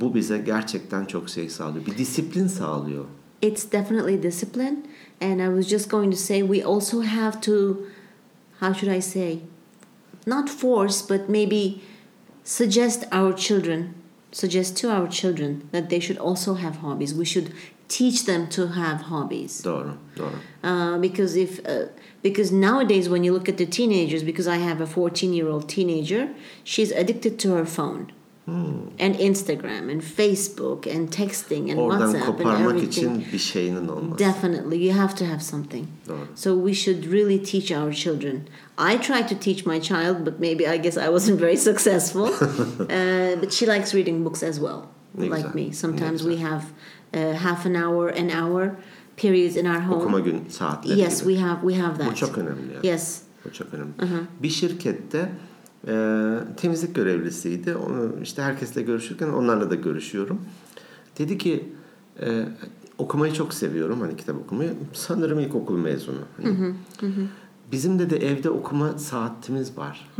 [0.00, 1.86] bu bize gerçekten çok şey sağlıyor.
[1.86, 3.04] Bir disiplin sağlıyor.
[3.40, 4.82] it's definitely discipline
[5.20, 7.86] and i was just going to say we also have to
[8.60, 9.40] how should i say
[10.26, 11.80] not force but maybe
[12.44, 13.94] suggest our children
[14.30, 17.52] suggest to our children that they should also have hobbies we should
[17.88, 19.64] teach them to have hobbies.
[19.64, 20.34] Doğru, doğru.
[20.62, 21.88] Uh, because if uh,
[22.22, 25.68] because nowadays when you look at the teenagers, because I have a 14 year old
[25.68, 26.28] teenager,
[26.64, 28.12] she's addicted to her phone.
[28.98, 32.88] And Instagram and Facebook and texting and Oradan WhatsApp and everything.
[32.88, 34.18] için bir şeyinin olması.
[34.18, 35.86] Definitely, you have to have something.
[36.08, 36.18] Doğru.
[36.34, 38.40] So we should really teach our children.
[38.78, 42.22] I try to teach my child, but maybe I guess I wasn't very successful.
[42.80, 44.82] uh, but she likes reading books as well,
[45.14, 45.72] Ne like güzel, me.
[45.72, 46.64] Sometimes we have
[47.14, 48.76] uh, half an hour, an hour
[49.16, 50.02] periods in our home.
[50.02, 51.34] Okuma gün saatleri yes, gibi.
[51.34, 52.10] we have we have that.
[52.10, 52.74] Bu çok önemli.
[52.74, 52.86] Yani.
[52.86, 53.22] Yes.
[53.44, 53.92] Bu çok önemli.
[54.42, 55.28] Bir şirkette
[55.86, 57.74] e, temizlik görevlisiydi.
[57.76, 60.40] Onu işte herkesle görüşürken onlarla da görüşüyorum.
[61.18, 61.68] Dedi ki
[62.20, 62.44] e,
[62.98, 64.74] okumayı çok seviyorum hani kitap okumayı.
[64.92, 66.18] Sanırım ilkokul mezunu.
[66.42, 66.74] Hani.
[67.72, 70.10] Bizim de de evde okuma saatimiz var.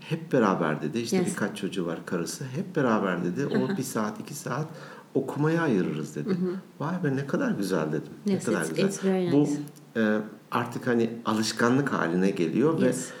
[0.00, 0.98] Hep beraber dedi.
[0.98, 1.26] İşte Yes.
[1.26, 2.44] birkaç çocuğu var karısı.
[2.44, 3.46] Hep beraber dedi.
[3.46, 4.66] O bir saat iki saat
[5.14, 6.36] okumaya ayırırız dedi.
[6.80, 8.12] Vay be ne kadar güzel dedim.
[8.26, 8.84] Yes, ne kadar it's- güzel.
[8.88, 9.52] it's very Bu nice.
[9.96, 10.18] e,
[10.50, 13.10] artık hani alışkanlık haline geliyor Yes.
[13.10, 13.14] ve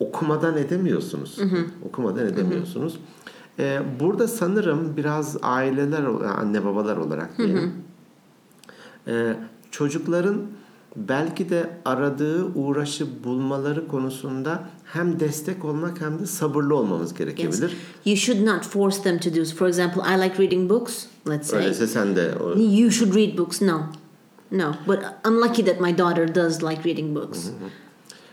[0.00, 1.38] okumadan edemiyorsunuz.
[1.88, 2.98] Okumadan edemiyorsunuz.
[3.58, 6.02] E, burada sanırım biraz aileler,
[6.38, 7.72] anne babalar olarak diyelim.
[9.06, 9.36] E,
[9.70, 10.36] çocukların
[10.96, 17.18] belki de aradığı uğraşı bulmaları konusunda hem destek olmak hem de sabırlı olmamız Yes.
[17.18, 17.76] gerekebilir.
[18.04, 19.44] You should not force them to do.
[19.44, 21.06] For example, I like reading books.
[21.28, 23.62] Let's say Öyleyse sen de o, you should read books.
[23.62, 23.80] No,
[24.52, 24.74] no.
[24.86, 27.50] But unlucky that my daughter does like reading books.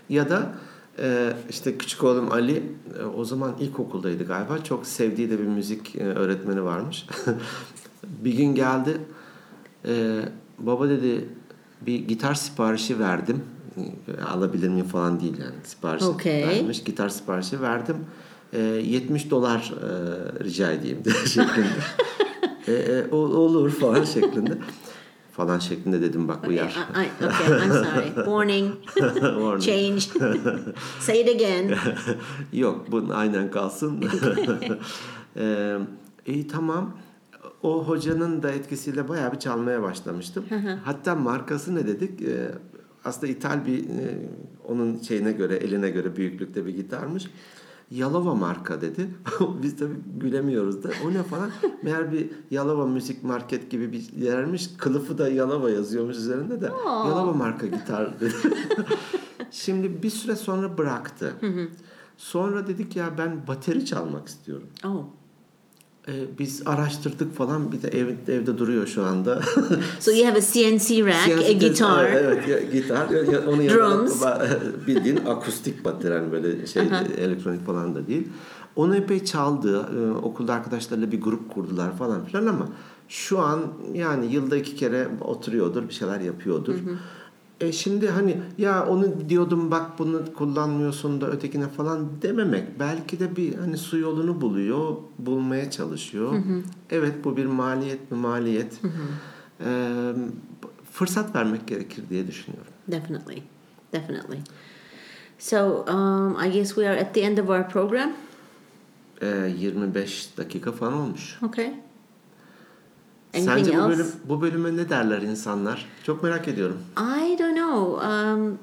[0.10, 0.54] Ya da
[1.00, 2.64] e, işte küçük oğlum Ali
[3.00, 4.64] e, o zaman ilkokuldaydı galiba.
[4.64, 7.06] Çok sevdiği de bir müzik e, öğretmeni varmış.
[8.24, 8.98] bir gün geldi.
[9.88, 10.22] e,
[10.60, 11.30] baba dedi
[11.82, 13.44] bir gitar siparişi verdim.
[14.28, 15.56] Alabilir miyim falan değil yani.
[15.64, 16.42] Sipariş Okay.
[16.42, 16.84] vermiş.
[16.84, 17.98] Gitar siparişi verdim.
[18.54, 21.68] E, 70 dolar e, rica edeyim de şeklinde.
[22.68, 24.58] e, e, olur falan şeklinde.
[25.34, 26.76] Falan şeklinde dedim bak bu Okay, yaş.
[26.76, 28.08] I, I, okay, I'm sorry.
[28.15, 28.76] Warning.
[28.93, 29.62] Warning.
[29.62, 30.00] Change.
[31.00, 31.78] Say it again.
[32.54, 34.04] Yok bu aynen kalsın.
[35.38, 35.78] ee,
[36.26, 36.98] iyi tamam.
[37.63, 40.46] O hocanın da etkisiyle bayağı bir çalmaya başlamıştım.
[40.84, 42.22] Hatta markası ne dedik?
[42.22, 42.52] Ee,
[43.06, 44.30] aslında ithal bir e,
[44.67, 47.24] onun şeyine göre eline göre büyüklükte bir gitarmış.
[47.91, 49.08] Yalova marka dedi.
[49.63, 50.89] Biz tabii gülemiyoruz da.
[51.06, 51.52] O ne falan?
[51.84, 54.69] Meğer bir Yalova müzik market gibi bir yermiş.
[54.78, 56.72] Kılıfı da Yalova yazıyormuş üzerinde de.
[56.86, 58.34] Yalova marka gitar dedi.
[59.52, 61.34] Şimdi bir süre sonra bıraktı.
[62.17, 64.67] Sonra dedik ya ben bateri çalmak istiyorum.
[64.86, 65.06] Oh.
[66.08, 69.42] Ee, biz araştırdık falan bir de ev, evde duruyor şu anda.
[70.00, 72.06] So you have a CNC rack, a CNC guitar.
[72.06, 73.10] Evet, ya, gitar.
[73.10, 74.24] Ya, ya, onun yanında Drums.
[74.88, 76.84] bildiğin akustik bateri yani böyle şey
[77.18, 78.28] elektronik falan da değil.
[78.76, 79.89] Onu epey çaldı.
[79.98, 82.68] Ee, okulda arkadaşlarıyla bir grup kurdular falan filan ama
[83.08, 83.60] şu an
[83.94, 86.76] yani yılda iki kere oturuyordur, bir şeyler yapıyordur.
[87.63, 92.80] E şimdi hani ya onu diyordum bak bunu kullanmıyorsun da ötekine falan dememek.
[92.80, 96.34] Belki de bir hani su yolunu buluyor, bulmaya çalışıyor.
[96.89, 98.80] Evet bu bir maliyet mi maliyet.
[99.65, 100.13] Ee,
[100.91, 102.73] fırsat vermek gerekir diye düşünüyorum.
[102.88, 103.41] Definitely.
[103.93, 104.39] Definitely.
[105.39, 108.12] So um, I guess we are at the end of our program.
[109.21, 111.38] Ee, 25 dakika falan olmuş.
[111.41, 111.73] Okay.
[113.34, 113.89] Anything Sence bu, else?
[113.89, 115.86] bölüm, bu bölüme ne derler insanlar?
[116.04, 116.78] Çok merak ediyorum.
[116.98, 118.08] I don't know.
[118.08, 118.60] Um,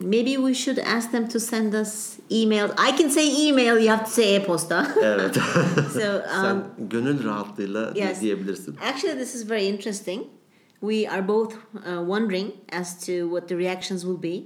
[0.00, 2.64] maybe we should ask them to send us email.
[2.64, 3.78] I can say email.
[3.84, 4.86] You have to say e-posta.
[5.02, 5.34] Evet.
[5.92, 6.00] so
[6.42, 8.20] Sen um, gönül rahatlığıyla yes.
[8.20, 8.76] diyebilirsin.
[8.82, 10.22] actually, this is very interesting.
[10.82, 14.42] We are both uh, wondering as to what the reactions will be.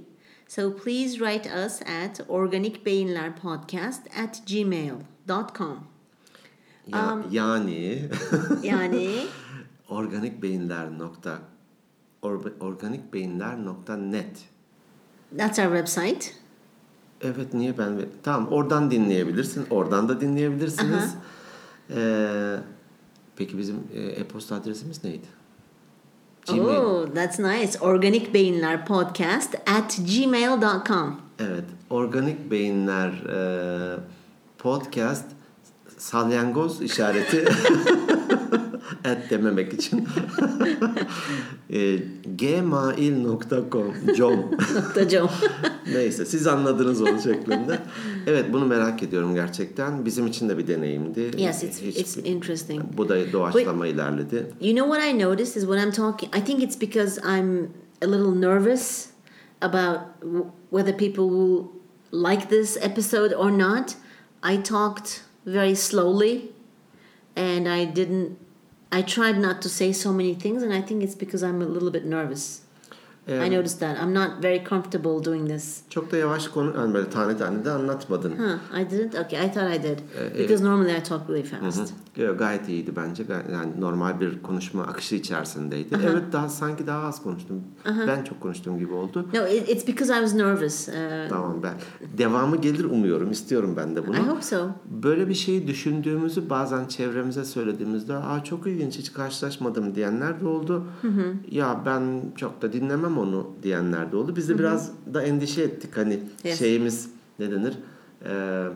[0.47, 5.79] So please write us at organikbeyinlerpodcast at gmail.com.
[6.87, 8.09] Ya, Um, yani
[8.63, 9.15] Yani
[9.89, 11.39] organikbeyinler nokta
[12.59, 14.49] organikbeyinler.net
[15.37, 16.33] that's our website.
[17.21, 21.15] Evet niye ben tamam oradan dinleyebilirsin oradan da dinleyebilirsiniz.
[21.95, 22.55] Ee,
[23.35, 25.25] peki bizim e, e-posta adresimiz neydi?
[26.47, 26.77] Gmail.
[26.77, 27.79] Oh, that's nice.
[27.79, 31.21] Organikbeyinlerpodcast at gmail.com.
[31.39, 33.99] Evet organik beyinler e,
[34.57, 35.25] podcast
[35.97, 37.45] salyangoz işareti
[39.05, 40.07] et dememek için
[41.69, 41.97] e,
[42.37, 44.51] gmail.com com.
[45.93, 47.79] Neyse siz anladınız onu şeklinde.
[48.27, 50.05] Evet bunu merak ediyorum gerçekten.
[50.05, 51.31] Bizim için de bir deneyimdi.
[51.37, 52.81] Yes, it's Hiç- it's interesting.
[52.97, 54.47] bu da doğaçlama ilerledi.
[54.61, 57.67] You know what I noticed is when I'm talking, I think it's because I'm
[58.01, 59.05] a little nervous
[59.61, 59.99] about
[60.71, 61.65] whether people will
[62.11, 63.95] like this episode or not.
[64.43, 66.51] I talked very slowly
[67.35, 68.48] and I didn't
[68.91, 71.65] I tried not to say so many things, and I think it's because I'm a
[71.65, 72.61] little bit nervous.
[73.29, 75.81] Ee, I noticed that I'm not very comfortable doing this.
[75.89, 78.31] Çok da yavaş konu, yani böyle tane tane de anlatmadın.
[78.31, 78.81] Huh?
[78.81, 79.15] I didn't.
[79.25, 81.93] Okay, I thought I did Uh, because normally I talk really fast.
[82.17, 83.23] Yo, Gayet iyiydi bence.
[83.53, 85.97] Yani normal bir konuşma akışı içerisindeydi.
[86.03, 87.61] Evet daha sanki daha az konuştum.
[88.07, 89.25] Ben çok konuştuğum gibi oldu.
[89.33, 90.87] No, it, it's because I was nervous.
[90.87, 90.93] Uh,
[91.29, 91.73] Tamam ben.
[92.17, 93.31] Devamı gelir umuyorum.
[93.31, 94.15] istiyorum ben de bunu.
[94.15, 94.67] I hope so.
[94.85, 100.83] Böyle bir şeyi düşündüğümüzü bazen çevremize söylediğimizde Aa, çok ilginç hiç karşılaşmadım diyenler de oldu.
[101.51, 104.35] Ya ben çok da dinlemem onu diyenler de oldu.
[104.35, 105.97] Biz de biraz da endişe ettik.
[105.97, 106.59] Hani Yes.
[106.59, 107.73] şeyimiz ne denir?
[108.25, 108.67] Ee,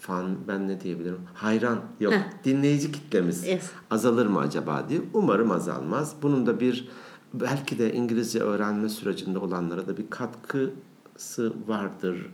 [0.00, 1.18] fan ben ne diyebilirim?
[1.34, 2.12] Hayran yok.
[2.12, 2.18] Heh.
[2.44, 3.70] Dinleyici kitlemiz Yes.
[3.90, 5.00] azalır mı acaba diye.
[5.14, 6.14] Umarım azalmaz.
[6.22, 6.88] Bunun da bir
[7.34, 12.26] belki de İngilizce öğrenme sürecinde olanlara da bir katkısı vardır.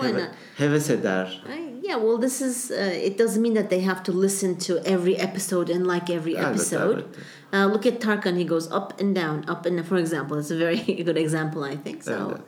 [0.00, 0.30] why Heve- not?
[0.56, 1.44] heves eder.
[1.82, 2.70] Yeah, well, this is.
[2.70, 6.34] Uh, it doesn't mean that they have to listen to every episode and like every
[6.34, 6.82] episode.
[6.92, 7.04] elbette.
[7.54, 9.86] Uh, look at Tarkan; he goes up and down, up and.
[9.86, 12.02] For example, it's a very good example, I think.
[12.02, 12.40] So Evet.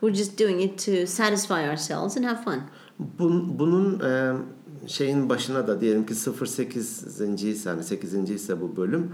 [0.00, 2.62] we're just doing it to satisfy ourselves and have fun.
[3.18, 4.32] Bun, bunun e,
[4.86, 7.42] şeyin başına da diyelim ki 08.
[7.42, 8.30] ise hani 8.
[8.30, 9.12] ise bu bölüm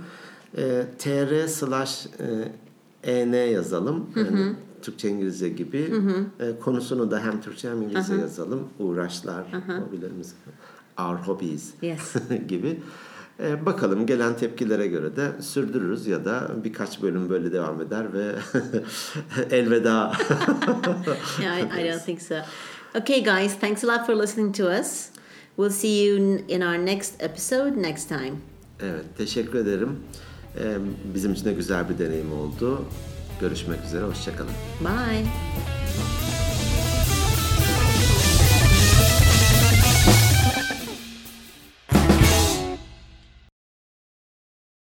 [0.56, 2.06] e, tr slash
[3.02, 4.06] en yazalım.
[4.16, 5.92] Yani Türkçe İngilizce gibi.
[6.40, 8.68] E, konusunu da hem Türkçe hem İngilizce yazalım.
[8.78, 9.44] Uğraşlar,
[9.88, 10.34] hobilerimiz,
[10.98, 12.14] our hobbies Yes.
[12.48, 12.80] gibi.
[13.42, 18.32] E, bakalım gelen tepkilere göre de sürdürürüz ya da birkaç bölüm böyle devam eder ve
[19.56, 20.12] elveda.
[21.42, 22.34] yeah, I, I don't think so.
[22.94, 25.08] Okay, guys, thanks a lot for listening to us.
[25.56, 26.16] We'll see you
[26.48, 28.32] in- our next episode next time.
[28.80, 29.96] Evet, teşekkür ederim.
[30.60, 30.76] Ee,
[31.14, 32.84] Bizim için de güzel bir deneyim oldu.
[33.40, 34.50] Görüşmek üzere, hoşçakalın.
[34.80, 36.27] Bye.